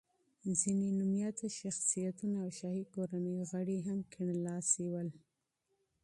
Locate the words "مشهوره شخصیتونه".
0.99-2.35